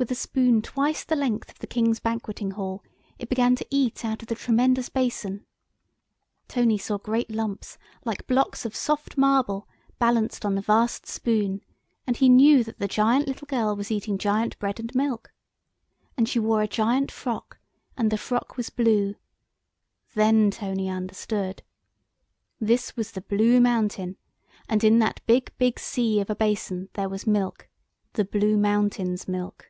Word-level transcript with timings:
With 0.00 0.10
a 0.10 0.14
spoon 0.14 0.62
twice 0.62 1.04
the 1.04 1.14
length 1.14 1.50
of 1.50 1.58
the 1.58 1.66
King's 1.66 2.00
banqueting 2.00 2.52
hall, 2.52 2.82
it 3.18 3.28
began 3.28 3.54
to 3.56 3.66
eat 3.68 4.02
out 4.02 4.22
of 4.22 4.28
the 4.28 4.34
tremendous 4.34 4.88
basin. 4.88 5.44
Tony 6.48 6.78
saw 6.78 6.96
great 6.96 7.30
lumps, 7.30 7.76
like 8.06 8.26
blocks 8.26 8.64
of 8.64 8.74
soft 8.74 9.18
marble, 9.18 9.68
balanced 9.98 10.46
on 10.46 10.54
the 10.54 10.62
vast 10.62 11.04
spoon, 11.04 11.60
and 12.06 12.16
he 12.16 12.30
knew 12.30 12.64
that 12.64 12.78
the 12.78 12.88
giant 12.88 13.28
little 13.28 13.44
girl 13.44 13.76
was 13.76 13.90
eating 13.90 14.16
giant 14.16 14.58
bread 14.58 14.80
and 14.80 14.94
milk. 14.94 15.34
And 16.16 16.26
she 16.26 16.38
wore 16.38 16.62
a 16.62 16.66
giant 16.66 17.12
frock, 17.12 17.58
and 17.94 18.10
the 18.10 18.16
frock 18.16 18.56
was 18.56 18.70
blue. 18.70 19.16
Then 20.14 20.50
Tony 20.50 20.88
understood. 20.88 21.62
This 22.58 22.96
was 22.96 23.10
the 23.12 23.20
"Blue 23.20 23.60
Mountain," 23.60 24.16
and 24.66 24.82
in 24.82 24.98
that 25.00 25.20
big 25.26 25.52
big 25.58 25.78
sea 25.78 26.20
of 26.20 26.30
a 26.30 26.34
basin 26.34 26.88
there 26.94 27.10
was 27.10 27.26
milk—the 27.26 28.24
Blue 28.24 28.56
Mountain's 28.56 29.28
milk. 29.28 29.66